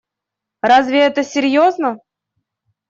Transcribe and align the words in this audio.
Разве 0.61 0.97
это 0.97 1.23
серьезно? 1.23 1.99